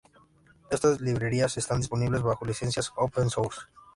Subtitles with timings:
[0.71, 3.61] Estas librerías están disponibles bajo licencias open source.